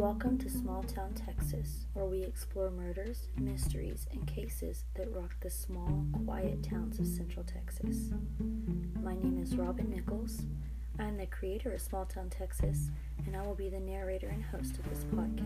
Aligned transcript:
Welcome 0.00 0.38
to 0.38 0.48
Small 0.48 0.82
Town 0.82 1.12
Texas, 1.12 1.84
where 1.92 2.06
we 2.06 2.22
explore 2.22 2.70
murders, 2.70 3.28
mysteries, 3.36 4.06
and 4.10 4.26
cases 4.26 4.84
that 4.94 5.14
rock 5.14 5.34
the 5.40 5.50
small, 5.50 6.06
quiet 6.24 6.62
towns 6.62 6.98
of 6.98 7.06
Central 7.06 7.44
Texas. 7.44 8.08
My 9.02 9.14
name 9.14 9.38
is 9.42 9.56
Robin 9.56 9.90
Nichols. 9.90 10.40
I 10.98 11.04
am 11.04 11.18
the 11.18 11.26
creator 11.26 11.72
of 11.74 11.82
Small 11.82 12.06
Town 12.06 12.30
Texas, 12.30 12.90
and 13.26 13.36
I 13.36 13.42
will 13.42 13.54
be 13.54 13.68
the 13.68 13.78
narrator 13.78 14.28
and 14.28 14.42
host 14.42 14.78
of 14.78 14.88
this 14.88 15.04
podcast. 15.14 15.39